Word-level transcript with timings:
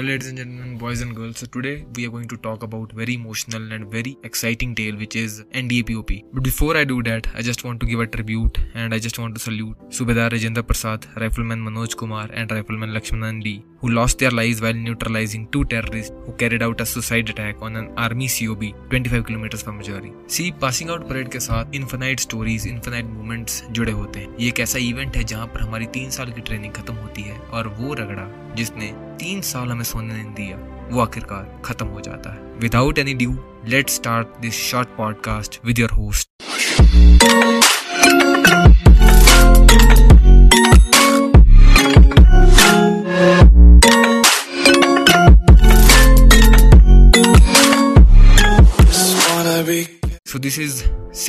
ladies 0.00 0.28
and 0.28 0.38
gentlemen, 0.38 0.78
boys 0.78 1.02
and 1.02 1.14
girls. 1.14 1.38
So 1.38 1.46
today 1.46 1.84
we 1.94 2.06
are 2.06 2.10
going 2.10 2.26
to 2.28 2.36
talk 2.38 2.62
about 2.62 2.92
very 2.92 3.14
emotional 3.14 3.72
and 3.72 3.90
very 3.90 4.16
exciting 4.22 4.74
tale, 4.74 4.96
which 4.96 5.16
is 5.16 5.42
NDA 5.52 5.86
POP. 5.86 6.24
But 6.32 6.42
before 6.42 6.76
I 6.78 6.84
do 6.84 7.02
that, 7.02 7.26
I 7.34 7.42
just 7.42 7.62
want 7.62 7.80
to 7.80 7.86
give 7.86 8.00
a 8.00 8.06
tribute 8.06 8.58
and 8.74 8.94
I 8.94 8.98
just 8.98 9.18
want 9.18 9.34
to 9.34 9.40
salute 9.40 9.76
Subedar 9.90 10.30
Rajendra 10.30 10.66
Prasad, 10.66 11.06
Rifleman 11.16 11.60
Manoj 11.60 11.96
Kumar, 11.96 12.30
and 12.32 12.50
Rifleman 12.50 12.92
Lakshmanan 12.92 13.42
D, 13.42 13.64
who 13.80 13.90
lost 13.90 14.18
their 14.18 14.30
lives 14.30 14.62
while 14.62 14.72
neutralizing 14.72 15.46
two 15.48 15.64
terrorists 15.66 16.14
who 16.24 16.32
carried 16.32 16.62
out 16.62 16.80
a 16.80 16.86
suicide 16.86 17.28
attack 17.28 17.60
on 17.60 17.76
an 17.76 17.92
army 17.98 18.28
COB 18.28 18.72
25 18.88 19.26
kilometers 19.26 19.62
from 19.62 19.78
Majori. 19.78 20.14
See, 20.30 20.52
passing 20.52 20.88
out 20.88 21.06
parade 21.08 21.30
के 21.30 21.40
साथ 21.40 21.74
infinite 21.74 22.20
stories, 22.20 22.64
infinite 22.66 23.10
moments 23.18 23.62
जुड़े 23.72 23.92
होते 23.92 24.20
हैं 24.20 24.36
ये 24.38 24.48
एक 24.48 24.60
ऐसा 24.60 24.78
event 24.78 25.16
है 25.16 25.24
जहाँ 25.24 25.46
पर 25.46 25.60
हमारी 25.60 25.86
तीन 25.98 26.10
साल 26.10 26.32
की 26.32 26.40
ट्रेनिंग 26.40 26.72
खत्म 26.72 26.94
होती 26.94 27.22
है 27.22 27.38
और 27.38 27.68
वो 27.78 27.94
रगड़ा 27.94 28.41
जिसने 28.56 28.86
तीन 29.20 29.40
साल 29.40 29.68
हमें 29.68 29.84
सोने 29.84 30.14
नहीं 30.14 30.34
दिया, 30.34 30.56
वो 30.90 31.00
आखिरकार 31.00 31.62
खत्म 31.64 31.86
हो 31.86 32.00
जाता 32.00 32.32
है। 32.32 32.40
Without 32.60 32.98
any 32.98 33.14
due 33.14 33.38
let 33.68 33.88
start 33.88 34.26
this 34.40 34.54
short 34.54 34.88
podcast 34.88 35.60
with 35.64 35.78
your 35.78 35.90
host 35.90 36.28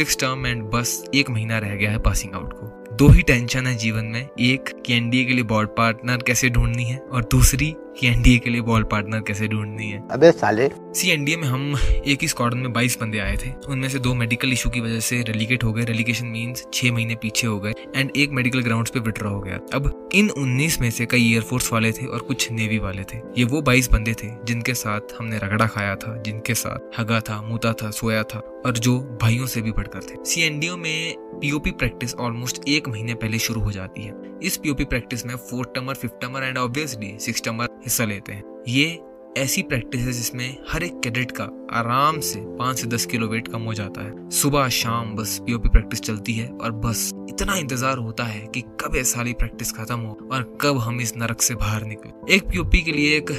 six 0.03 0.17
term 0.17 0.45
and 0.45 0.63
बस 0.63 1.09
एक 1.15 1.29
महीना 1.29 1.57
रह 1.57 1.75
गया 1.75 1.91
है 1.91 1.97
पासिंग 1.97 2.33
आउट 2.35 2.53
को। 2.53 2.95
दो 2.95 3.07
ही 3.07 3.21
टेंशन 3.21 3.67
है 3.67 3.75
जीवन 3.75 4.05
में, 4.05 4.27
एक 4.39 4.69
कि 4.85 4.93
एनडीए 4.93 5.25
के 5.25 5.33
लिए 5.33 5.43
बॉल 5.43 5.65
पार्टनर 5.65 6.17
कैसे 6.17 6.49
ढूंढनी 6.49 6.83
है 6.83 6.97
और 7.11 7.23
दूसरी 7.23 7.75
कि 7.99 8.07
एनडीए 8.07 8.37
के 8.37 8.49
लिए 8.49 8.61
बॉल 8.61 8.83
पार्टनर 8.83 9.19
कैसे 9.19 9.47
ढूंढनी 9.47 9.87
है। 9.89 10.03
अबे 10.11 10.31
साले 10.31 10.67
सी 10.95 11.35
में 11.35 11.47
हम 11.47 11.75
एक 12.05 12.21
ही 12.21 12.27
स्क्वाडन 12.27 12.57
में 12.57 12.73
22 12.73 12.97
बंदे 13.01 13.19
आए 13.19 13.37
थे। 13.37 13.49
उनमें 13.69 13.89
से 13.89 13.99
दो 13.99 14.13
मेडिकल 14.13 14.51
इशू 14.53 14.69
की 14.69 14.81
वजह 14.81 14.99
से 14.99 15.21
रेलिगेट 15.21 15.63
हो 15.63 15.73
गए। 15.73 15.83
रेलिगेशन 15.83 16.25
मींस 16.25 16.65
छह 16.73 16.91
महीने 16.91 17.15
पीछे 17.15 17.47
हो 17.47 17.59
गए 17.59 17.73
एंड 17.95 18.11
एक 18.17 18.29
मेडिकल 18.29 18.61
ग्राउंड 18.61 18.89
पे 18.89 18.99
विड्रॉ 18.99 19.29
हो 19.29 19.39
गया। 19.39 19.59
अब 19.73 20.09
इन 20.15 20.29
19 20.29 20.81
में 20.81 20.91
से 20.91 21.05
कई 21.05 21.31
एयरफोर्स 21.33 21.73
वाले 21.73 21.91
थे 21.91 22.05
और 22.05 22.19
कुछ 22.19 22.51
नेवी 22.51 22.77
वाले 22.77 23.03
थे। 23.03 23.17
ये 23.37 23.43
वो 23.43 23.61
22 23.61 23.91
बंदे 23.91 24.13
थे 24.13 24.27
जिनके 24.45 24.73
साथ 24.73 24.99
हमने 25.19 25.37
रगड़ा 25.37 25.67
खाया 25.67 25.95
था, 25.95 26.21
जिनके 26.21 26.53
साथ 26.53 26.99
हगा 26.99 27.19
था, 27.19 27.41
मुता 27.41 27.73
था, 27.73 27.91
सोया 27.91 28.23
था 28.23 28.39
और 28.65 28.77
जो 28.77 28.99
भाइयों 29.21 29.47
से 29.47 29.61
भी 29.61 29.71
बढ़कर 29.71 30.03
थे। 30.03 30.15
सी 30.25 30.75
में 30.75 31.15
पीओपी 31.39 31.71
प्रैक्टिस 31.71 32.15
ऑलमोस्ट 32.15 32.61
एक 32.67 32.87
महीने 32.87 33.13
पहले 33.13 33.39
शुरू 33.39 33.61
हो 33.61 33.71
जाती 33.71 34.03
है। 34.03 34.13
इस 34.43 34.57
पीओपी 34.57 34.83
प्रैक्टिस 34.83 35.25
में 35.25 35.35
fourth 35.35 35.69
termer 35.75 35.93
fifth 35.93 36.21
termer 36.21 36.43
and 36.43 36.57
obviously 36.57 37.17
six 37.19 37.43
termer 37.43 37.65
हिस्सा 37.65 38.05
लेते 38.05 38.33
हैं। 38.33 38.43
ये 38.67 38.99
ऐसी 39.37 39.61
प्रैक्टिस 39.61 40.01
है 40.01 40.11
जिसमें 40.11 40.57
हर 40.69 40.83
एक 40.83 40.99
कैडेट 41.03 41.31
का 41.31 41.43
आराम 41.73 42.19
से 42.21 42.39
पाँच 42.57 42.79
से 42.79 42.87
दस 42.87 43.05
किलो 43.05 43.27
वेट 43.27 43.47
कम 43.47 43.61
हो 43.61 43.73
जाता 43.73 44.01
है। 44.01 44.29
सुबह, 44.31 44.67
शाम 44.69 45.15
बस 45.15 45.37
पीओपी 45.45 45.69
प्रैक्टिस 45.69 46.01
चलती 46.01 46.33
है 46.33 46.47
और 46.49 46.71
बस 46.81 47.09
इतना 47.29 47.55
इंतज़ार 47.55 47.97
होता 47.97 48.23
है 48.23 48.39
कि 48.47 48.61
कब 48.81 48.95
ये 48.95 49.03
सारी 49.03 49.33
प्रैक्टिस 49.33 49.71
खत्म 49.71 49.99
हो 49.99 50.29
और 50.31 50.43
कब 50.61 50.77
हम 50.77 51.01
इस 51.01 51.15
नरक 51.17 51.41
से 51.41 51.55
बाहर 51.55 51.85
निकले। 51.85 52.35
एक 52.35 52.47
पीओपी 52.49 52.81
के 52.81 52.91
लिए 52.91 53.17
एक 53.17 53.31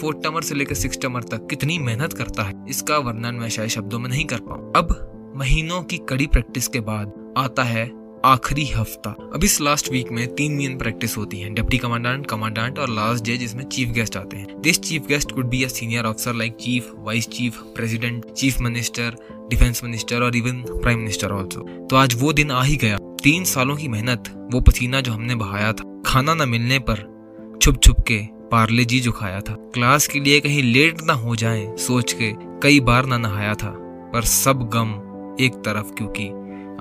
फोर्थ 0.00 0.22
टमर 0.24 0.42
से 0.42 0.54
लेकर 0.54 0.74
सिक्स 0.74 0.98
टमर 1.02 1.22
तक 1.22 1.46
कितनी 1.50 1.78
मेहनत 1.78 2.12
करता 2.12 2.42
है, 2.42 2.54
इसका 2.68 2.98
वर्णन 2.98 3.34
मैं 3.34 3.48
शायद 3.48 3.70
शब्दों 3.70 3.98
में 3.98 4.08
नहीं 4.10 4.24
कर 4.24 4.40
पाऊँ। 4.40 4.72
अब 4.76 5.32
महीनों 5.36 5.82
की 5.82 5.98
कड़ी 6.08 6.26
प्रैक्टिस 6.26 6.68
के 6.68 6.80
बाद 6.82 7.12
आता 7.38 7.62
है 7.64 7.90
आखिरी 8.24 8.64
हफ़्ता। 8.66 9.10
अब 9.34 9.44
इस 9.44 9.60
लास्ट 9.60 9.90
वीक 9.92 10.10
में 10.12 10.26
तीन 10.34 10.52
मेन 10.52 10.76
प्रैक्टिस 10.78 11.16
होती 11.16 11.38
है 11.40 11.50
डिप्टी 11.50 11.78
कमांडेंट 11.78 12.26
कमांडेंट 12.26 12.78
और 12.78 12.88
लास्ट 12.88 13.24
डे 13.24 13.36
जिसमें 13.36 13.62
चीफ 13.64 13.90
गेस्ट 13.90 14.16
आते 14.16 14.36
हैं। 14.36 14.60
This 14.60 14.80
chief 14.80 15.06
guest 15.06 15.32
could 15.32 15.46
be 15.48 15.62
a 15.64 15.68
senior 15.68 16.04
officer 16.04 16.34
like 16.34 16.56
chief 16.60 16.90
vice 16.96 17.28
chief 17.28 17.60
president 17.76 18.24
chief 18.32 18.60
minister 18.60 19.16
defence 19.50 19.82
minister 19.84 20.22
और 20.22 20.36
इवन 20.36 20.60
प्राइम 20.62 20.98
मिनिस्टर 20.98 21.32
ऑल्सो 21.32 21.60
तो 21.86 21.96
आज 21.96 22.14
वो 22.20 22.32
दिन 22.32 22.50
आ 22.50 22.62
ही 22.62 22.76
गया। 22.76 22.98
तीन 23.22 23.44
सालों 23.44 23.76
की 23.76 23.88
मेहनत, 23.88 24.28
वो 24.52 24.60
पसीना 24.60 25.00
जो 25.00 25.12
हमने 25.12 25.34
बहाया 25.34 25.72
था, 25.72 25.84
खाना 26.06 26.34
न 26.34 26.48
मिलने 26.48 26.78
पर 26.80 27.58
छुप 27.62 27.80
छुप 27.82 28.00
के 28.00 28.18
पार्ले 28.50 28.84
जी 28.84 29.00
जो 29.00 29.12
खाया 29.12 29.40
था। 29.40 29.54
क्लास 29.74 30.06
के 30.06 30.20
लिए 30.20 30.40
कहीं 30.40 30.62
लेट 30.62 31.02
ना 31.02 31.12
हो 31.12 31.36
जाए, 31.36 31.66
सोच 31.78 32.12
के 32.12 32.32
कई 32.62 32.80
बार 32.80 33.06
ना 33.06 33.18
नहाया 33.18 33.54
था, 33.54 33.74
पर 34.12 34.24
सब 34.24 34.68
गम 34.74 34.92
एक 35.40 35.54
तरफ़ 35.64 35.92
क्योंकि 35.92 36.28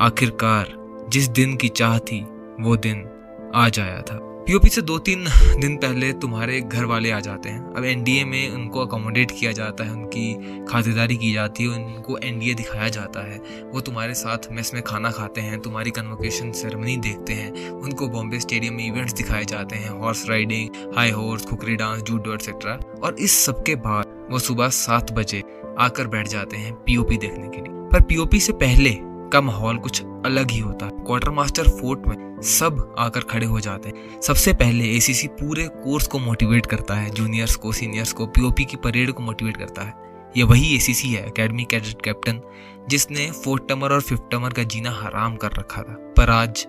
आखिरकार 0.02 0.78
जिस 1.14 1.28
दिन 1.28 1.56
की 1.56 1.68
चाह 1.68 2.00
थी, 2.00 2.22
वो 2.60 2.76
दिन 2.76 3.10
आ 3.56 3.70
जाया 3.70 4.02
था। 4.02 4.20
पीओपी 4.22 4.70
से 4.70 4.82
दो 4.82 5.00
तीन 5.00 5.26
दिन 5.60 5.78
पहले 5.78 6.14
तुम्हारे 6.14 6.62
घर 6.62 6.86
वाले 6.86 7.12
आ 7.12 7.20
जाते 7.20 7.50
हैं। 7.50 7.74
अब 7.74 7.86
एनडीए 7.86 8.26
में 8.26 8.52
उनको 8.52 8.86
अकोमोडेट 8.86 9.32
किया 9.40 9.52
जाता 9.52 9.84
है, 9.84 9.92
उनकी 9.92 10.34
खातिरदारी 10.66 11.18
की 11.18 11.34
जाती 11.34 11.64
है, 11.64 11.70
उनको 11.70 12.18
एनडीए 12.18 12.54
दिखाया 12.54 12.90
जाता 12.90 13.32
है। 13.32 13.42
वो 13.74 13.82
तुम्हारे 13.82 14.14
साथ 14.14 14.38
मेस 14.52 14.74
में 14.74 14.84
खाना 14.84 15.12
खाते 15.12 15.42
हैं, 15.42 15.60
तुम्हारी 15.60 15.92
कन्वोकेशन 15.92 16.52
सेरेमनी 16.52 16.98
देखते 16.98 17.34
हैं, 17.34 17.70
उनको 17.70 18.08
बॉम्बे 18.08 18.40
स्टेडियम 18.40 18.74
में 18.74 18.88
इवेंट्स 18.88 19.14
दिखाए 19.14 19.46
जाते 19.46 19.76
हैं 19.76 19.90
horse 19.90 20.30
riding 20.30 20.70
high 20.98 21.12
horse 21.12 21.46
khukri 21.46 21.76
dance 21.76 22.02
judo 22.02 22.34
etcetera 22.34 22.80
और 23.04 23.16
इस 23.20 23.46
सब 23.46 23.64
के 23.64 23.76
बाद 23.76 24.28
वो 24.32 24.40
सुबह 24.40 24.70
सात 24.70 25.12
बजे 25.12 25.44
आकर 25.80 26.08
बैठ 26.08 26.28
जाते 26.28 26.58
हैं 26.58 26.74
पीओपी 26.74 27.18
देखने 27.18 27.48
के 27.48 27.58
लिए। 27.58 27.90
पर 27.90 28.02
पीओपी 28.02 28.40
से 28.40 28.54
पहले 28.54 29.09
का 29.34 29.42
माहौल 29.42 29.78
कुछ 29.78 30.04
अलग 30.04 30.52
ही 30.52 30.60
होता। 30.60 30.86
है 30.86 30.92
क्वार्टर 30.96 31.30
मास्टर 31.30 31.64
फोर्ट 31.64 32.00
में 32.08 32.42
सब 32.42 32.96
आकर 33.00 33.20
खड़े 33.20 33.46
हो 33.46 33.60
जाते 33.60 33.90
हैं। 33.90 34.22
सबसे 34.22 34.54
पहले 34.54 34.86
एसीसी 34.86 35.28
पूरे 35.28 35.68
कोर्स 35.68 36.08
को 36.08 36.20
मोटिवेट 36.20 36.66
करता 36.66 36.94
है। 36.94 37.10
जूनियर्स 37.10 37.56
को 37.56 37.72
सीनियर्स 37.72 38.14
को 38.14 38.28
पीओपी 38.28 38.66
की 38.66 38.78
परेड 38.78 39.12
को 39.12 39.24
मोटिवेट 39.24 39.58
करता 39.58 39.82
है। 39.82 39.94
ये 40.38 40.44
वही 40.44 40.76
एसीसी 40.76 41.10
है 41.10 41.28
एकेडमी 41.28 41.64
कैडेट 41.64 42.02
कैप्टन 42.04 42.42
जिसने 42.90 43.32
फोर्थ 43.32 43.64
टमर 43.70 43.92
और 43.92 44.02
फिफ्थ 44.02 44.24
टमर 44.32 44.50
का 44.50 44.64
जीना 44.64 44.92
हराम 44.92 45.36
कर 45.36 45.52
रखा 45.52 45.82
था। 45.82 46.14
पर 46.18 46.30
आज 46.30 46.68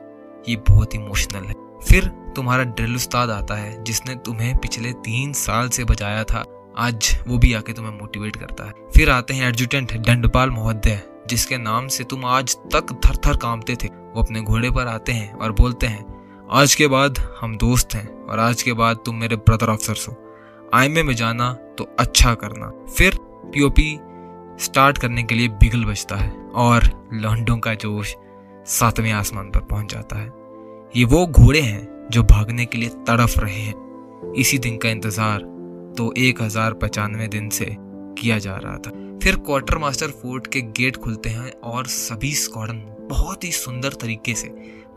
ये 0.49 0.57
बहुत 0.57 0.95
इमोशनल 0.95 1.45
है। 1.45 1.55
फिर 1.89 2.07
तुम्हारा 2.37 2.65
ड्रिल 2.65 2.97
उस्ताद 2.97 3.31
आता 3.31 3.55
है, 3.55 3.85
जिसने 3.85 4.15
तुम्हें 4.15 4.57
पिछले 4.57 4.93
तीन 4.93 5.33
साल 5.33 5.69
से 5.69 5.85
बचाया 5.85 6.25
था। 6.25 6.45
आज 6.77 7.19
वो 7.29 7.39
भी 7.39 7.53
आके 7.53 7.73
तुम्हें 7.73 7.93
मोटिवेट 7.93 8.37
करता 8.37 8.65
है। 8.65 8.73
फिर 8.95 9.11
आते 9.11 9.35
हैं 9.35 9.49
एडजुटेंट 9.49 9.93
दंडपाल 9.93 10.51
महोदय 10.51 11.03
जिसके 11.31 11.57
नाम 11.59 11.89
से 11.89 12.05
तुम 12.05 12.25
आज 12.27 12.57
तक 12.73 12.93
थर 13.05 13.17
थर 13.17 13.37
कांपते 13.39 13.75
थे, 13.75 13.89
वो 13.89 14.23
अपने 14.23 14.41
घोड़े 14.43 14.71
पर 14.71 14.87
आते 14.89 15.13
हैं 15.13 15.33
और 15.33 15.53
बोलते 15.53 15.87
हैं, 15.87 16.05
आज 16.53 16.75
के 16.75 16.87
बाद 16.89 17.19
हम 17.41 17.57
दोस्त 17.57 17.95
हैं 17.95 18.09
और 18.25 18.39
आज 18.41 18.63
के 18.63 18.73
बाद 18.75 19.03
तुम 19.07 19.17
मेरे 19.17 19.37
ब्रदर 19.39 19.71
ऑफिसर्स 19.71 20.09
हो। 20.09 20.15
आईएमए 20.75 21.03
में 21.03 21.15
जाना 21.15 21.53
तो 21.79 21.85
अच्छा 21.99 22.35
करना। 22.37 22.71
फिर 22.89 23.19
पीओपी 23.45 23.99
स्टार्ट 24.61 24.99
करने 24.99 25.23
के 25.23 25.35
लिए 25.35 25.49
बिगल 25.51 25.85
बजता 25.85 26.17
है 26.17 26.31
और 26.57 26.91
लॉन्डों 27.15 27.57
का 27.59 27.75
जोश 27.77 28.15
सातवें 28.69 29.11
आसमान 29.13 29.51
पर 29.51 29.61
पहुँच 29.63 29.93
जाता 29.93 30.19
है। 30.19 30.27
ये 30.95 31.05
वो 31.07 31.27
घोड़े 31.27 31.61
हैं 31.61 32.09
जो 32.13 32.23
भागने 32.25 32.65
के 32.65 32.79
लिए 32.79 32.89
तड़फ 33.09 33.39
रहे 33.39 33.61
हैं। 33.61 34.33
इसी 34.35 34.59
दिन 34.59 34.77
का 34.77 34.89
इंतज़ार 34.89 35.41
तो 35.99 36.13
एक 36.19 36.43
हज़ार 36.43 36.75
पचानवे 36.75 37.27
दिन 37.29 37.49
से 37.51 37.65
किया 38.15 38.39
जा 38.39 38.57
रहा 38.57 38.77
था। 38.77 38.91
फिर 39.23 39.37
क्वार्टर 39.37 39.79
मास्टर 39.79 40.11
फोर्ट 40.13 40.47
के 40.47 40.61
गेट 40.77 40.97
खुलते 40.97 41.29
हैं 41.29 41.51
और 41.65 41.87
सभी 41.87 42.33
स्क्वाडन 42.35 42.79
बहुत 43.11 43.45
ही 43.45 43.51
सुंदर 43.53 43.93
तरीके 43.93 44.35
से 44.35 44.49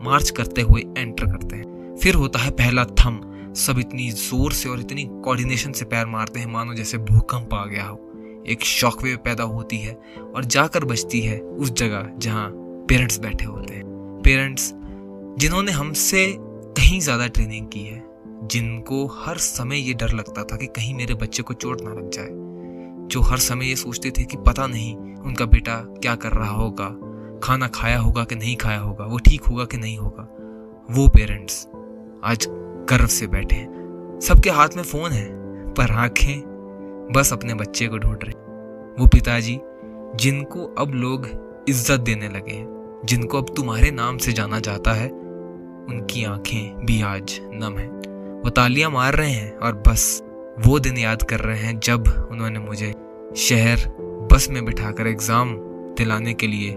मार्च 0.02 0.30
करते 0.30 0.62
हुए 0.62 0.80
एंटर 0.98 1.26
करते 1.26 1.56
हैं। 1.56 1.96
फिर 2.02 2.14
होता 2.14 2.38
है 2.38 2.50
पहला 2.52 2.84
थम। 3.00 3.20
सब 3.56 3.78
इतनी 3.78 4.10
ज़ोर 4.10 4.52
से 4.52 4.68
और 4.68 4.80
इतनी 4.80 5.04
कोऑर्डिनेशन 5.24 5.72
से 5.72 5.84
पैर 5.84 6.06
मारते 6.06 6.40
हैं, 6.40 6.46
मानो 6.46 6.74
जैसे 6.74 6.98
भूकंप 7.00 7.54
आ 7.54 7.64
गया 7.66 7.84
हो। 7.84 8.00
एक 8.46 8.64
शॉकवेव 8.64 9.16
पैदा 9.16 9.44
होती 9.44 9.78
है 9.78 9.94
और 10.34 10.44
जाकर 10.44 10.84
बचती 10.84 11.20
है 11.20 11.38
उस 11.40 11.72
जगह 11.72 12.10
जहाँ 12.18 12.50
पेरेंट्स 12.88 13.18
बैठे 13.18 13.44
होते 13.44 13.74
हैं। 13.74 13.84
पेरेंट्स, 14.24 14.70
जिन्होंने 15.38 15.72
हमसे 15.72 16.26
कहीं 16.38 17.00
ज़्यादा 17.00 17.26
ट्रेनिंग 17.26 17.66
की 17.68 17.80
है, 17.80 18.02
जिनको 18.44 19.06
हर 19.16 19.38
समय 19.38 19.78
ये 19.78 19.94
डर 19.94 20.12
लगता 20.12 20.42
था 20.42 20.56
कि 20.56 20.66
कहीं 20.66 20.94
मेरे 20.94 21.14
बच्चे 21.14 21.42
को 21.42 21.54
चोट 21.54 21.82
ना 21.82 21.90
लग 21.90 22.10
जाए। 22.10 22.28
जो 23.10 23.20
हर 23.20 23.38
समय 23.38 23.66
ये 23.66 23.76
सोचते 23.76 24.10
थे 24.10 24.24
कि 24.24 24.36
पता 24.36 24.66
नहीं 24.66 24.94
उनका 24.96 25.44
बेटा 25.44 25.76
क्या 25.76 26.14
कर 26.14 26.32
रहा 26.32 26.54
होगा, 26.54 26.88
खाना 27.42 27.66
खाया 27.66 27.98
होगा 27.98 28.24
कि 28.24 28.34
नहीं 28.34 28.56
खाया 28.56 28.78
होगा, 28.78 29.04
वो 29.04 29.18
ठीक 29.18 29.42
होगा 29.42 29.64
कि 29.64 29.76
नहीं 29.76 29.98
होगा। 29.98 30.28
वो 30.90 31.08
पेरेंट्स 31.08 31.66
आज 32.24 32.46
गर्व 32.90 33.06
से 33.06 33.26
बैठे 33.26 33.56
हैं। 33.56 34.20
सबके 34.22 34.50
हाथ 34.50 34.68
में 34.76 34.82
फ़ोन 34.82 35.10
है, 35.10 35.28
पर 35.74 35.90
आँखें 35.90 37.10
बस 37.14 37.32
अपने 37.32 37.54
बच्चे 37.54 37.86
को 37.86 37.98
ढूंढ 37.98 38.18
रहे। 38.24 38.32
वो 39.00 39.06
पिताजी, 39.06 39.58
जिनको 40.16 40.64
अब 40.78 40.94
लोग 40.94 41.28
इज़्ज़त 41.68 42.00
देने 42.00 42.28
लगे 42.28 42.52
हैं, 42.52 43.02
जिनको 43.04 43.38
अब 43.38 43.54
तुम्हारे 43.56 43.90
नाम 43.90 44.18
से 44.18 44.32
जाना 44.32 44.58
जाता 44.58 44.92
है, 44.92 45.08
उनकी 45.08 46.24
आँखें 46.24 46.86
भी 46.86 47.02
आज 47.02 47.38
नम 47.42 47.78
है। 47.78 47.88
वो 48.40 48.50
तालियाँ 48.50 48.90
मार 48.90 49.14
रहे 49.14 49.30
हैं 49.30 49.56
और 49.56 49.82
बस 49.88 50.22
वो 50.58 50.78
दिन 50.78 50.98
याद 50.98 51.22
कर 51.22 51.40
रहे 51.40 51.58
हैं 51.58 51.80
जब 51.80 52.28
उन्होंने 52.30 52.58
मुझे 52.58 52.92
शहर 53.36 53.76
बस 54.32 54.48
में 54.50 54.64
बिठाकर 54.64 55.06
एग्ज़ाम 55.06 55.56
दिलाने 55.98 56.34
के 56.34 56.46
लिए 56.46 56.76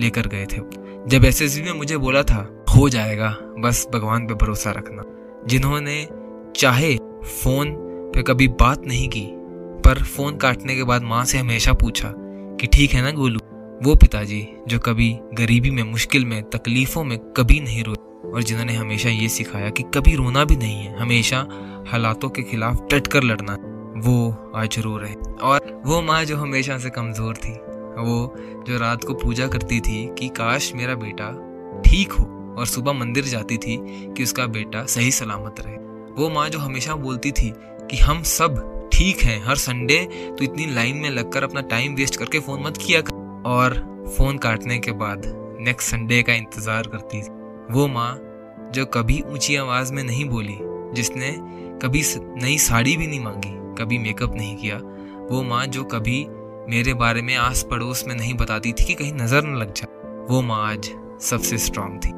लेकर 0.00 0.26
गए 0.26 0.46
थे। 0.46 0.60
जब 1.08 1.24
एस 1.24 1.62
में 1.64 1.72
मुझे 1.72 1.96
बोला 1.96 2.22
था, 2.22 2.64
हो 2.76 2.88
जाएगा, 2.88 3.36
बस 3.58 3.88
भगवान 3.94 4.26
पे 4.26 4.34
भरोसा 4.34 4.70
रखना। 4.70 5.02
जिन्होंने 5.46 6.08
चाहे 6.56 6.96
फ़ोन 7.24 7.74
पे 8.14 8.22
कभी 8.22 8.48
बात 8.48 8.86
नहीं 8.86 9.08
की, 9.08 9.26
पर 9.84 10.02
फ़ोन 10.02 10.36
काटने 10.36 10.76
के 10.76 10.82
बाद 10.82 11.02
माँ 11.02 11.24
से 11.24 11.38
हमेशा 11.38 11.72
पूछा 11.72 12.14
कि 12.60 12.66
ठीक 12.66 12.90
है 12.90 13.02
ना 13.02 13.10
गोलू? 13.10 13.38
वो 13.82 13.94
पिताजी, 13.94 14.48
जो 14.68 14.78
कभी 14.78 15.18
गरीबी 15.34 15.70
में, 15.70 15.82
मुश्किल 15.82 16.24
में, 16.24 16.42
तकलीफों 16.42 17.04
में 17.04 17.18
कभी 17.18 17.60
नहीं 17.60 17.84
रोए। 17.84 18.11
और 18.32 18.42
जिन्होंने 18.42 18.74
हमेशा 18.74 19.08
ये 19.08 19.28
सिखाया 19.28 19.70
कि 19.70 19.82
कभी 19.94 20.14
रोना 20.16 20.44
भी 20.44 20.56
नहीं 20.56 20.76
है, 20.76 20.98
हमेशा 20.98 21.46
हालातों 21.88 22.28
के 22.28 22.42
खिलाफ 22.42 22.82
डट 22.92 23.06
कर 23.06 23.22
लड़ना 23.22 23.56
वो 24.00 24.52
आज 24.56 24.78
रो 24.78 24.96
रहे 24.96 25.14
और 25.42 25.82
वो 25.86 26.00
माँ 26.02 26.22
जो 26.24 26.36
हमेशा 26.36 26.78
से 26.78 26.90
कमज़ोर 26.90 27.36
थी, 27.36 27.52
वो 27.52 28.34
जो 28.66 28.78
रात 28.78 29.04
को 29.04 29.14
पूजा 29.14 29.46
करती 29.48 29.80
थी 29.80 30.04
कि 30.18 30.28
काश 30.36 30.72
मेरा 30.74 30.94
बेटा 30.96 31.30
ठीक 31.84 32.12
हो 32.12 32.24
और 32.58 32.66
सुबह 32.66 32.92
मंदिर 32.92 33.24
जाती 33.24 33.56
थी 33.58 33.76
कि 34.16 34.22
उसका 34.22 34.46
बेटा 34.48 34.84
सही 34.86 35.10
सलामत 35.12 35.60
रहे। 35.60 35.76
वो 36.14 36.28
माँ 36.30 36.48
जो 36.48 36.58
हमेशा 36.58 36.94
बोलती 36.96 37.30
थी 37.32 37.52
कि 37.90 37.96
हम 37.98 38.22
सब 38.22 38.90
ठीक 38.92 39.22
हैं, 39.22 39.42
हर 39.44 39.56
संडे 39.56 39.98
तो 40.28 40.44
इतनी 40.44 40.66
लाइन 40.74 40.96
में 40.96 41.10
लगकर 41.10 41.44
अपना 41.44 41.60
टाइम 41.68 41.94
वेस्ट 41.94 42.16
करके 42.16 42.40
फ़ोन 42.40 42.62
मत 42.62 42.76
किया 42.76 43.00
कर। 43.00 43.20
और 43.46 43.74
फ़ोन 44.16 44.38
काटने 44.38 44.78
के 44.78 44.92
बाद 44.96 45.22
नेक्स्ट 45.60 45.90
संडे 45.90 46.22
का 46.22 46.32
इंतज़ार 46.34 46.88
करती 46.88 47.22
थी। 47.22 47.41
वो 47.72 47.86
माँ 47.88 48.70
जो 48.74 48.84
कभी 48.86 49.20
ऊँची 49.26 49.56
आवाज़ 49.56 49.92
में 49.92 50.02
नहीं 50.04 50.24
बोली, 50.24 50.56
जिसने 50.94 51.30
कभी 51.82 52.02
नई 52.42 52.58
साड़ी 52.58 52.96
भी 52.96 53.06
नहीं 53.06 53.20
मांगी, 53.20 53.50
कभी 53.74 53.98
मेकअप 53.98 54.34
नहीं 54.34 54.56
किया, 54.56 54.76
वो 55.30 55.42
माँ 55.42 55.66
जो 55.66 55.84
कभी 55.84 56.26
मेरे 56.68 56.94
बारे 56.94 57.22
में 57.22 57.34
आस 57.36 57.62
पड़ोस 57.70 58.04
में 58.08 58.14
नहीं 58.14 58.34
बताती 58.34 58.72
थी 58.72 58.84
कि 58.84 58.94
कहीं 58.94 59.12
नज़र 59.12 59.44
न 59.44 59.56
लग 59.56 59.72
जाए, 59.72 60.26
वो 60.30 60.42
माँ 60.42 60.70
आज 60.70 60.90
सबसे 61.20 61.58
स्ट्रांग 61.58 61.98
थी। 61.98 62.12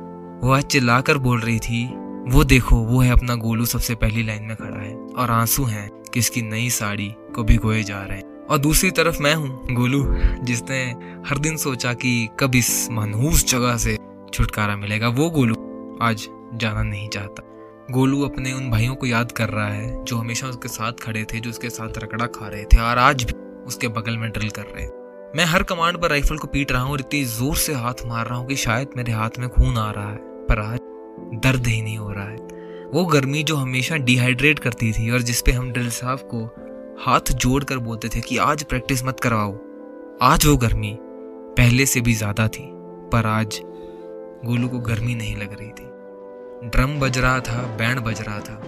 वो 0.47 0.53
आज 0.53 0.65
चिल्लाकर 0.65 1.19
बोल 1.19 1.41
रही 1.41 1.59
थी, 1.59 1.87
वो 2.29 2.45
देखो, 2.45 2.77
वो 2.77 3.01
है 3.01 3.11
अपना 3.11 3.35
गोलू 3.35 3.65
सबसे 3.65 3.95
पहली 3.95 4.23
लाइन 4.23 4.43
में 4.43 4.57
खड़ा 4.57 4.81
है 4.81 4.95
और 4.95 5.31
आँसू 5.31 5.65
हैं 5.65 5.89
कि 5.89 6.21
इसकी 6.21 6.43
नई 6.43 6.71
साड़ी 6.71 7.15
को 7.35 7.45
भिगोए 7.45 7.83
जा 7.83 8.03
रहे 8.03 8.19
हैं। 8.19 8.47
और 8.47 8.59
दूसरी 8.59 8.91
तरफ़ 8.91 9.23
मैं 9.23 9.35
हूँ, 9.35 9.75
गोलू, 9.75 10.05
जिसने 10.45 10.85
हर 11.29 11.39
दिन 11.39 11.57
सोचा 11.57 11.93
कि 11.93 12.29
कब 12.41 12.55
इस 12.55 12.89
मनहूस 12.91 13.47
जगह 13.47 13.77
से 13.77 13.97
छुटकारा 14.45 14.77
मिलेगा। 14.77 15.09
वो 15.11 15.29
गोलू 15.31 15.55
आज 16.03 16.27
जाना 16.55 16.83
नहीं 16.83 17.09
चाहता। 17.09 17.43
गोलू 17.91 18.21
अपने 18.23 18.53
उन 18.53 18.69
भाइयों 18.71 18.95
को 18.95 19.07
याद 19.07 19.33
कर 19.33 19.49
रहा 19.49 19.69
है, 19.69 20.05
जो 20.05 20.17
हमेशा 20.17 20.47
उसके 20.47 20.69
साथ 20.69 20.93
खड़े 21.03 21.25
थे, 21.25 21.41
जो 21.41 21.51
उसके 21.51 21.71
साथ 21.71 21.99
रकड़ा 21.99 22.27
खा 22.29 22.49
रहे 22.49 22.65
थे 22.65 22.81
और 22.81 22.99
आज 22.99 23.25
भी 23.25 23.33
उसके 23.67 23.89
बगल 23.91 24.17
में 24.17 24.31
ड्रिल 24.31 24.51
कर 24.51 24.67
रहे 24.67 24.87
मैं 25.35 25.45
हर 25.45 25.63
कमांड 25.63 25.97
पर 25.99 26.11
राइफल 26.11 26.37
को 26.37 26.47
पीट 26.49 26.73
रहा 26.73 26.83
हूँ 26.83 26.93
और 26.93 27.01
इतनी 27.01 27.23
ज़ोर 27.27 27.57
से 27.57 27.73
हाथ 27.75 28.05
मार 28.07 28.27
रहा 28.27 28.39
हूँ 28.39 28.47
कि 28.49 28.57
शायद 28.57 28.89
मेरे 28.97 29.13
हाथ 29.13 29.39
में 29.39 29.49
खून 29.49 29.79
आ 29.79 29.91
रहा 29.91 30.11
है, 30.11 30.19
पर 30.49 30.61
आज 30.61 30.79
दर्द 31.43 31.67
ही 31.67 31.81
नहीं 31.83 31.97
हो 31.99 32.11
रहा 32.11 32.29
है। 32.29 32.37
वो 32.93 33.05
गर्मी 33.07 33.43
जो 33.43 33.57
हमेशा 33.57 33.97
डिहाइड्रेट 34.03 34.59
करती 34.59 34.93
थी 34.93 35.11
और 35.11 35.23
जिसपे 35.23 35.53
हम 35.53 35.71
ड्रिल 35.73 35.91
साहब 35.93 36.29
को 36.35 36.45
हाथ 37.01 37.33
जोड़ 37.35 37.63
कर 37.65 37.79
बोलते 37.81 38.09
थे 38.09 38.21
कि 38.21 38.37
आज 38.41 38.63
प्रैक्टिस 38.65 39.05
मत 39.05 39.21
करवाओ। 39.21 39.59
आज 40.23 40.47
वो 40.47 40.57
गर्मी 40.57 40.97
पहले 41.59 41.87
से 41.87 42.01
भी 42.01 42.15
ज़्यादा 42.15 42.49
थी, 42.49 42.69
पर 43.13 43.27
आज 43.29 43.61
गोलू 44.45 44.69
को 44.69 44.79
गर्मी 44.79 45.15
नहीं 45.15 45.37
लग 45.37 45.59
रही 45.61 45.69
थी। 45.69 45.85
ड्रम 46.69 47.01
बज 47.01 47.19
रहा 47.19 47.41
था, 47.41 47.77
बैंड 47.77 48.01
बज 48.01 48.21
रहा 48.21 48.41
था। 48.41 48.63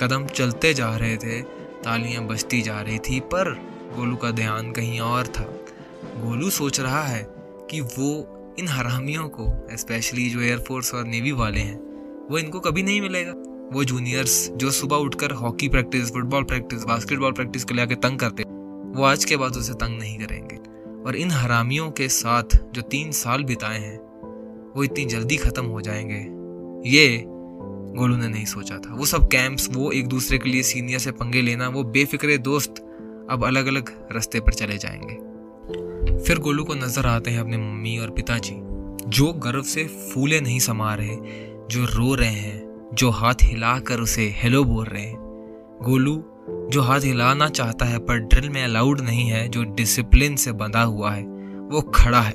कदम 0.00 0.26
चलते 0.26 0.74
जा 0.74 0.96
रहे 0.96 1.16
थे, 1.16 1.42
तालियाँ 1.84 2.26
बजती 2.26 2.62
जा 2.62 2.80
रही 2.80 2.98
थी, 2.98 3.20
पर 3.20 3.54
गोलू 3.96 4.16
का 4.16 4.30
ध्यान 4.30 4.72
कहीं 4.72 5.00
और 5.00 5.26
था। 5.26 5.42
गोलू 6.18 6.50
सोच 6.50 6.80
रहा 6.80 7.02
है 7.02 7.26
कि 7.70 7.80
वो 7.80 8.38
इन 8.58 8.68
हरामियों 8.68 9.28
को 9.28 9.76
स्पेशली 9.76 10.30
जो 10.30 10.40
एयरफोर्स 10.40 10.94
और 10.94 11.04
नेवी 11.04 11.32
वाले 11.32 11.60
हैं, 11.60 11.78
वो 12.30 12.38
इनको 12.38 12.60
कभी 12.60 12.82
नहीं 12.82 13.00
मिलेगा। 13.00 13.32
वो 13.72 13.84
जूनियर्स 13.84 14.50
जो 14.50 14.70
सुबह 14.70 14.96
उठकर 14.96 15.30
hockey 15.30 15.68
practice 15.68 16.12
football 16.12 16.44
practice 16.44 16.84
basketball 16.84 17.32
practice 17.32 17.64
के 17.64 17.80
आके 17.80 17.94
तंग 17.94 18.18
करते, 18.18 18.42
वो 18.98 19.04
आज 19.04 19.24
के 19.24 19.36
बाद 19.36 19.52
उसे 19.52 19.72
तंग 19.72 19.98
नहीं 19.98 20.18
करेंगे। 20.18 20.56
और 21.06 21.16
इन 21.16 21.30
हरामियों 21.30 21.90
के 21.90 22.08
साथ 22.08 22.42
जो 22.72 22.82
तीन 22.82 23.12
साल 23.12 23.44
बिताए 23.44 23.78
हैं 23.78 24.11
वो 24.76 24.84
इतनी 24.84 25.04
जल्दी 25.04 25.36
खत्म 25.36 25.64
हो 25.64 25.80
जाएँगे। 25.80 26.42
ये 26.90 27.24
गोलू 27.98 28.16
ने 28.16 28.28
नहीं 28.28 28.44
सोचा 28.44 28.78
था। 28.78 28.94
वो 28.94 29.04
सब 29.04 29.28
कैंप्स 29.28 29.68
वो 29.72 29.92
एक 29.92 30.06
दूसरे 30.06 30.38
के 30.38 30.48
लिए 30.48 30.62
सीनियर 30.62 30.98
से 30.98 31.10
पंगे 31.10 31.42
लेना, 31.42 31.68
वो 31.68 31.84
बेफिक्रे 31.84 32.38
दोस्त 32.38 32.74
अब 33.30 33.44
अलग 33.44 33.66
अलग 33.66 34.08
रास्ते 34.12 34.40
पर 34.40 34.52
चले 34.52 34.78
जाएँगे। 34.78 35.14
फिर 36.24 36.38
गोलू 36.38 36.64
को 36.64 36.74
नज़र 36.74 37.06
आते 37.06 37.30
हैं 37.30 37.40
अपने 37.40 37.56
मम्मी 37.56 37.98
और 37.98 38.10
पिताजी, 38.10 38.54
जो 39.10 39.32
गर्व 39.32 39.62
से 39.62 39.84
फूले 39.84 40.40
नहीं 40.40 40.58
समा 40.58 40.94
रहे, 40.94 41.16
जो 41.70 41.84
रो 41.84 42.14
रहे 42.14 42.30
हैं, 42.30 42.90
जो 42.94 43.10
हाथ 43.10 43.34
हिला 43.42 43.78
कर 43.78 44.00
उसे 44.00 44.34
हेलो 44.36 44.64
बोल 44.64 44.84
रहे 44.84 45.02
हैं। 45.02 45.16
गोलू, 45.82 46.24
जो 46.70 46.80
हाथ 46.80 47.00
हिलाना 47.00 47.48
चाहता 47.48 47.84
है 47.84 47.98
पर 47.98 48.16
ड्रिल 48.16 48.50
में 48.50 48.64
अलाउड 48.64 49.00
नहीं 49.00 49.28
है, 49.28 49.48
जो 49.48 49.64
डिसिप्लिन 49.64 50.36
से 50.36 50.52
बंधा 50.52 50.82
हुआ 50.82 51.10
है, 51.10 51.22
वो 51.70 51.80
खड़ा 51.80 52.20
है। 52.20 52.34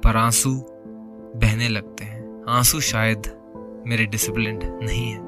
पर 0.00 0.16
आँसू 0.16 0.66
बहने 1.36 1.68
लगते 1.68 2.04
हैं। 2.04 2.44
आँसू 2.48 2.80
शायद 2.80 3.32
मेरे 3.86 4.06
डिसिप्लिन 4.06 4.58
नहीं 4.82 5.10
है। 5.10 5.18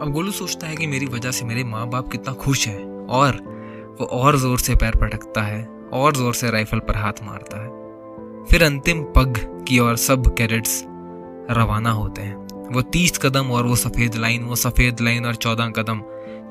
अब 0.00 0.12
गोलू 0.12 0.30
सोचता 0.30 0.66
है 0.66 0.76
कि 0.76 0.86
मेरी 0.86 1.06
वजह 1.06 1.30
से 1.30 1.44
मेरे 1.44 1.64
माँ 1.64 1.88
बाप 1.88 2.08
कितना 2.08 2.32
खुश 2.34 2.66
है 2.68 2.78
और 3.10 3.36
वो 4.00 4.06
और 4.06 4.36
ज़ोर 4.36 4.58
से 4.58 4.74
पैर 4.74 4.96
पटकता 4.96 5.42
है, 5.42 5.62
और 5.92 6.16
ज़ोर 6.16 6.34
से 6.34 6.50
राइफल 6.50 6.78
पर 6.78 6.96
हाथ 6.96 7.22
मारता 7.22 7.62
है। 7.62 8.44
फिर 8.44 8.62
अंतिम 8.62 9.02
पग 9.02 9.38
की 9.68 9.78
ओर 9.78 9.96
सब 9.96 10.34
कैडेट्स 10.34 10.82
रवाना 11.50 11.90
होते 11.90 12.22
हैं। 12.22 12.70
वो 12.74 12.82
तीस 12.82 13.18
कदम 13.18 13.50
और 13.50 13.66
वो 13.66 13.76
सफ़ेद 13.76 14.14
लाइन, 14.14 14.44
वो 14.44 14.56
सफ़ेद 14.56 15.00
लाइन 15.00 15.26
और 15.26 15.34
चौदह 15.34 15.68
कदम 15.68 16.02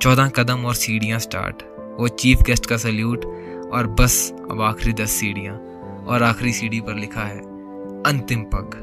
चौदह 0.02 0.30
कदम 0.30 0.66
और 0.66 0.76
सीढ़ियाँ 0.76 1.20
स्टार्ट 1.20 1.64
वो 2.00 2.08
चीफ 2.08 2.42
गेस्ट 2.42 2.66
का 2.66 2.78
सल्यूट 2.78 3.26
और 3.74 3.88
बस 4.00 4.34
अब 4.52 4.62
आखिरी 4.62 4.94
दस 4.94 5.12
सीढ़ियाँ। 5.12 5.56
और 6.02 6.24
आखिरी 6.24 6.54
सीढ़ी 6.54 6.80
पर 6.82 6.96
लिखा 6.96 7.22
है 7.22 7.40
अंतिम 8.08 8.44
पग। 8.44 8.76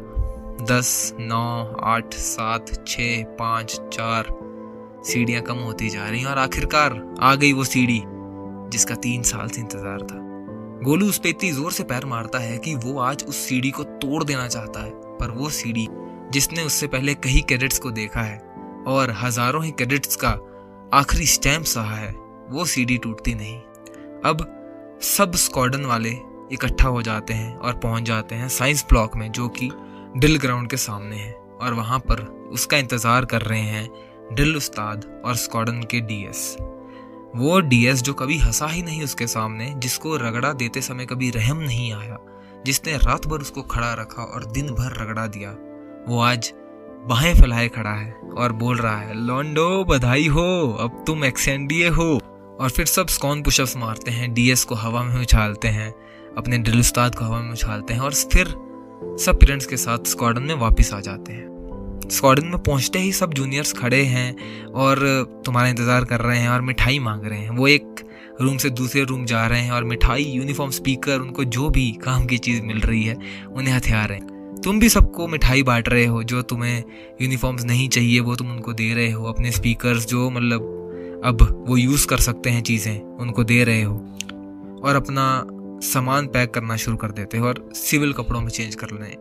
दस, 0.70 1.14
नौ, 1.20 1.74
आठ, 1.84 2.14
सात 2.14 2.70
छ 2.86 3.00
पाँच, 3.38 3.80
चार 3.92 4.26
सीढ़ियाँ 5.04 5.42
कम 5.42 5.58
होती 5.58 5.88
जा 5.88 6.08
रही 6.08 6.24
और 6.24 6.38
आखिरकार 6.38 7.02
आ 7.20 7.34
गई 7.34 7.52
वो 7.52 7.64
सीढ़ी, 7.64 8.02
जिसका 8.72 8.94
तीन 8.96 9.22
साल 9.22 9.48
से 9.48 9.60
इंतज़ार 9.60 10.02
था। 10.02 10.18
गोलू 10.84 11.08
उस 11.08 11.18
पर 11.18 11.28
इतनी 11.28 11.50
ज़ोर 11.52 11.72
से 11.72 11.84
पैर 11.84 12.04
मारता 12.06 12.38
है 12.38 12.58
कि 12.58 12.74
वो 12.76 12.98
आज 13.00 13.24
उस 13.24 13.36
सीढ़ी 13.38 13.70
को 13.70 13.84
तोड़ 13.84 14.22
देना 14.24 14.46
चाहता 14.48 14.84
है, 14.84 14.90
पर 14.90 15.30
वो 15.30 15.48
सीढ़ी, 15.50 15.88
जिसने 16.32 16.62
उससे 16.62 16.86
पहले 16.86 17.14
कई 17.16 17.40
कैडेट्स 17.48 17.78
को 17.78 17.90
देखा 17.90 18.20
है 18.20 18.38
और 18.88 19.10
हज़ारों 19.22 19.64
ही 19.64 19.70
कैडेट्स 19.70 20.16
का 20.16 20.30
आखिरी 20.94 21.26
स्टैम्प 21.26 21.66
सहा 21.66 21.96
है, 21.96 22.12
वो 22.50 22.64
सीढ़ी 22.66 22.98
टूटती 22.98 23.34
नहीं। 23.34 23.58
अब 24.24 24.46
सब 25.08 25.34
स्क्वाडन 25.36 25.84
वाले 25.84 26.10
इकट्ठा 26.52 26.88
हो 26.88 27.02
जाते 27.02 27.34
हैं 27.34 27.56
और 27.56 27.78
पहुँच 27.78 28.02
जाते 28.02 28.34
हैं 28.34 28.48
साइंस 28.48 28.84
ब्लॉक 28.88 29.16
में, 29.16 29.30
जो 29.32 29.48
कि 29.48 29.70
ड्रिल 30.16 30.38
ग्राउंड 30.38 30.70
के 30.70 30.76
सामने 30.76 31.16
है। 31.16 31.32
और 31.32 31.74
वहाँ 31.74 31.98
पर 31.98 32.20
उसका 32.52 32.76
इंतज़ार 32.76 33.24
कर 33.24 33.42
रहे 33.42 33.60
हैं 33.60 33.88
ड्रिल 34.32 34.56
उस्ताद 34.56 35.22
और 35.24 35.34
स्क्वाडन 35.34 35.82
के 35.82 36.00
डीएस। 36.00 36.56
वो 37.36 37.60
डीएस 37.60 38.02
जो 38.02 38.12
कभी 38.14 38.38
हंसा 38.38 38.66
ही 38.66 38.82
नहीं 38.82 39.02
उसके 39.02 39.26
सामने, 39.26 39.72
जिसको 39.76 40.16
रगड़ा 40.16 40.52
देते 40.52 40.80
समय 40.80 41.06
कभी 41.06 41.30
रहम 41.30 41.58
नहीं 41.58 41.92
आया, 41.92 42.18
जिसने 42.66 42.96
रात 42.96 43.26
भर 43.26 43.38
उसको 43.38 43.62
खड़ा 43.62 43.92
रखा 43.94 44.22
और 44.22 44.44
दिन 44.44 44.66
भर 44.66 45.02
रगड़ा 45.02 45.26
दिया। 45.26 45.50
वो 46.08 46.20
आज 46.20 46.52
बाहें 47.06 47.34
फैलाए 47.34 47.68
खड़ा 47.68 47.90
है 47.90 48.12
और 48.36 48.52
बोल 48.52 48.76
रहा 48.76 48.96
है, 48.96 49.14
लॉन्डो, 49.14 49.84
बधाई 49.84 50.26
हो, 50.26 50.76
अब 50.80 51.04
तुम 51.06 51.24
एक्सेंडिए 51.24 51.88
हो। 51.88 52.20
और 52.60 52.70
फिर 52.70 52.86
सब 52.86 53.08
स्कॉन 53.08 53.42
पुशअप्स 53.42 53.76
मारते 53.76 54.10
हैं, 54.10 54.32
डीएस 54.34 54.64
को 54.64 54.74
हवा 54.74 55.02
में 55.02 55.20
उछालते 55.22 55.68
हैं। 55.68 55.94
अपने 56.38 56.58
ड्रिल 56.58 56.80
उस्ताद 56.80 57.14
को 57.14 57.24
हवा 57.24 57.40
में 57.42 57.52
उछालते 57.52 57.94
हैं 57.94 58.00
और 58.00 58.14
फिर 58.14 58.48
सब 59.20 59.38
पेरेंट्स 59.40 59.66
के 59.66 59.76
साथ 59.76 60.06
स्क्वाडन 60.06 60.42
में 60.42 60.54
वापस 60.54 60.92
आ 60.94 61.00
जाते 61.00 61.32
हैं। 61.32 61.46
स्क्वाडन 62.10 62.46
में 62.46 62.58
पहुँचते 62.58 62.98
ही 62.98 63.12
सब 63.12 63.34
जूनियर्स 63.34 63.72
खड़े 63.72 64.02
हैं 64.02 64.70
और 64.74 64.98
तुम्हारा 65.46 65.68
इंतज़ार 65.68 66.04
कर 66.04 66.20
रहे 66.20 66.38
हैं 66.38 66.48
और 66.48 66.60
मिठाई 66.60 66.98
मांग 66.98 67.24
रहे 67.24 67.38
हैं। 67.38 67.50
वो 67.50 67.68
एक 67.68 68.06
रूम 68.40 68.56
से 68.56 68.70
दूसरे 68.70 69.04
रूम 69.04 69.24
जा 69.24 69.46
रहे 69.46 69.60
हैं 69.60 69.72
और 69.72 69.84
मिठाई 69.84 70.24
यूनिफॉर्म 70.24 70.70
स्पीकर 70.70 71.20
उनको 71.20 71.44
जो 71.44 71.68
भी 71.70 71.90
काम 72.04 72.26
की 72.26 72.38
चीज़ 72.38 72.62
मिल 72.62 72.80
रही 72.80 73.02
है, 73.04 73.16
उन्हें 73.48 73.74
हथियार 73.74 74.12
हैं। 74.12 74.60
तुम 74.64 74.80
भी 74.80 74.88
सबको 74.88 75.26
मिठाई 75.28 75.62
बांट 75.62 75.88
रहे 75.88 76.04
हो 76.04 76.22
जो 76.22 76.42
तुम्हें 76.42 76.82
यूनिफॉर्म्स 77.22 77.64
नहीं 77.64 77.88
चाहिए, 77.88 78.20
वो 78.20 78.36
तुम 78.36 78.50
उनको 78.50 78.72
दे 78.72 78.92
रहे 78.94 79.10
हो। 79.10 79.24
अपने 79.24 79.52
स्पीकर्स 79.52 80.06
जो 80.06 80.30
मतलब 80.30 80.74
अब 81.24 81.64
वो 81.68 81.76
यूज़ 81.76 82.06
कर 82.06 82.18
सकते 82.18 82.50
हैं 82.50 82.62
चीज़ें, 82.62 83.00
उनको 83.00 83.44
दे 83.44 83.62
रहे 83.64 83.82
हो। 83.82 83.94
और 84.84 84.96
अपना 84.96 85.24
सामान 85.80 86.26
पैक 86.26 86.54
करना 86.54 86.76
शुरू 86.76 86.96
कर 86.96 87.10
देते 87.10 87.38
हो 87.38 87.48
और 87.48 87.70
सिविल 87.72 88.12
कपड़ों 88.12 88.40
में 88.40 88.48
चेंज 88.48 88.74
करने 88.74 89.16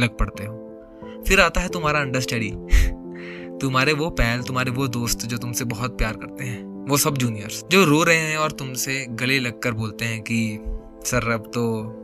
लग 0.00 0.16
पड़ते 0.16 0.44
हो। 0.44 0.66
फिर 1.28 1.40
आता 1.40 1.60
है 1.60 1.68
तुम्हारा 1.68 2.00
अंडरस्टडी 2.00 2.52
तुम्हारे 3.60 3.92
वो 3.92 4.10
पैल, 4.10 4.42
तुम्हारे 4.42 4.70
वो 4.70 4.88
दोस्त 4.88 5.18
जो 5.18 5.38
तुमसे 5.38 5.64
बहुत 5.64 5.98
प्यार 5.98 6.12
करते 6.12 6.44
हैं। 6.44 6.88
वो 6.88 6.96
सब 6.96 7.18
जूनियर्स 7.18 7.64
जो 7.70 7.84
रो 7.84 8.02
रहे 8.02 8.16
हैं 8.16 8.36
और 8.36 8.50
तुमसे 8.50 9.06
गले 9.10 9.38
लगकर 9.38 9.72
बोलते 9.72 10.04
हैं 10.04 10.22
कि, 10.22 10.58
सर, 11.04 11.30
अब 11.30 11.40
तो 11.40 11.94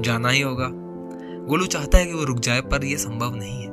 जाना 0.00 0.28
ही 0.28 0.40
होगा। 0.40 0.70
गोलू 1.46 1.66
चाहता 1.66 1.98
है 1.98 2.06
कि 2.06 2.12
वो 2.12 2.24
रुक 2.24 2.38
जाए, 2.38 2.60
पर 2.60 2.84
यह 2.84 2.96
संभव 2.96 3.34
नहीं 3.34 3.62
है। 3.62 3.68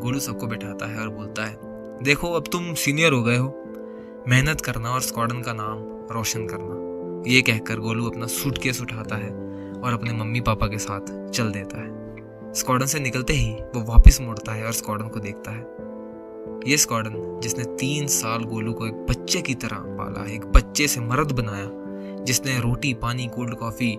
गोलू 0.00 0.20
सबको 0.20 0.46
बैठाता 0.46 0.86
है 0.86 1.00
और 1.00 1.08
बोलता 1.08 1.44
है, 1.44 1.58
देखो, 2.02 2.32
अब 2.32 2.44
तुम 2.52 2.74
सीनियर 2.74 3.12
हो 3.12 3.22
गए 3.22 3.36
हो। 3.36 3.64
मेहनत 4.28 4.60
करना 4.60 4.90
और 4.90 5.00
स्क्वाडन 5.00 5.42
का 5.42 5.52
नाम 5.52 5.78
रोशन 6.14 6.46
करना। 6.46 6.87
ये 7.26 7.42
कहकर 7.42 7.80
गोलू 7.80 8.10
अपना 8.10 8.26
सूटकेस 8.26 8.80
उठाता 8.82 9.16
है 9.16 9.30
और 9.80 9.92
अपने 9.92 10.12
मम्मी 10.12 10.40
पापा 10.40 10.66
के 10.66 10.78
साथ 10.78 11.30
चल 11.30 11.50
देता 11.50 11.82
है। 11.82 12.52
स्क्वाडन 12.54 12.86
से 12.86 13.00
निकलते 13.00 13.32
ही 13.32 13.52
वो 13.74 13.80
वापस 13.82 14.20
मुड़ता 14.20 14.52
है 14.52 14.64
और 14.64 14.72
स्क्वाडन 14.72 15.08
को 15.08 15.20
देखता 15.20 15.50
है। 15.50 15.66
ये 16.70 16.76
स्क्वाडन 16.76 17.40
जिसने 17.42 17.64
तीन 17.64 18.06
साल 18.06 18.44
गोलू 18.44 18.72
को 18.72 18.86
एक 18.86 18.94
बच्चे 18.94 19.40
की 19.40 19.54
तरह 19.54 19.76
पाला, 19.76 20.24
एक 20.32 20.44
बच्चे 20.44 20.88
से 20.88 21.00
मर्द 21.00 21.32
बनाया, 21.32 21.70
जिसने 22.24 22.58
रोटी, 22.60 22.94
पानी 22.94 23.26
कोल्ड 23.26 23.54
कॉफ़ी 23.54 23.98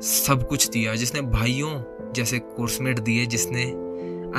सब 0.00 0.46
कुछ 0.48 0.68
दिया, 0.68 0.94
जिसने 0.94 1.20
भाइयों 1.20 1.70
जैसे 2.12 2.38
कोर्समेट 2.38 2.98
दिए, 2.98 3.26
जिसने 3.26 3.64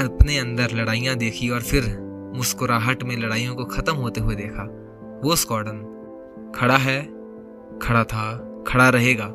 अपने 0.03 0.37
अंदर 0.37 0.71
लड़ाइयाँ 0.71 1.15
देखी 1.15 1.49
और 1.49 1.61
फिर 1.61 1.97
मुस्कुराहट 2.35 3.03
में 3.03 3.17
लड़ाइयों 3.17 3.55
को 3.55 3.65
ख़त्म 3.65 3.95
होते 3.95 4.21
हुए 4.21 4.35
देखा। 4.35 4.63
वो 5.23 5.35
स्क्वाडन 5.35 6.51
खड़ा 6.55 6.77
है 6.77 7.01
खड़ा 7.81 8.03
था, 8.03 8.63
खड़ा 8.67 8.89
रहेगा। 8.89 9.33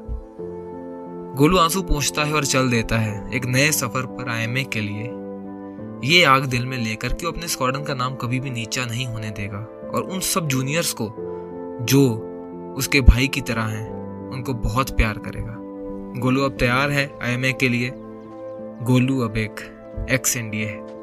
गोलू 1.37 1.59
आँसू 1.59 1.83
पहुँचता 1.83 2.25
है 2.25 2.35
और 2.35 2.45
चल 2.45 2.71
देता 2.71 2.99
है, 2.99 3.37
एक 3.37 3.47
नए 3.47 3.73
सफ़र 3.73 4.07
पर 4.07 4.29
आईएमए 4.29 4.65
के 4.65 4.81
लिए। 4.81 5.13
ये 6.05 6.25
आग 6.25 6.45
दिल 6.45 6.67
में 6.67 6.79
लेकर 6.79 7.13
कि 7.13 7.27
अपने 7.27 7.49
स्क्वाडन 7.49 7.83
का 7.83 7.95
नाम 7.95 8.15
कभी 8.15 8.41
भी 8.41 8.51
नीचा 8.51 8.85
नहीं 8.85 9.07
होने 9.07 9.31
देगा। 9.31 9.59
और 9.95 10.03
उन 10.03 10.21
सब 10.21 10.49
जूनियर्स 10.49 10.93
को, 10.93 11.15
जो 11.81 12.33
उसके 12.77 13.01
भाई 13.01 13.29
की 13.29 13.41
तरह 13.41 13.63
हैं, 13.63 13.93
उनको 14.33 14.55
बहुत 14.55 14.97
प्यार 14.97 15.19
करेगा। 15.19 15.57
गोलू 16.21 16.43
अब 16.43 16.57
तैयार 16.57 16.91
है 16.91 17.13
आईएमए 17.23 17.53
के 17.53 17.69
लिए। 17.69 17.93
गोलू 18.83 19.21
अब 19.21 19.37
एक 19.37 19.61
एक्स 20.11 20.37
एनडीए 20.37 20.67
है। 20.67 20.96